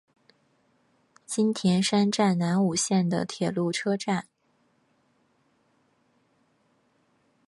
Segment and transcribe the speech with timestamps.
[1.27, 4.27] 津田山站南武线的铁路车站。